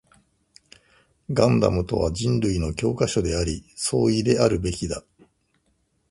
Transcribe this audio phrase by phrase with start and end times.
[1.29, 5.03] ガンダムとは人類の教科書であり、総意であるべきだ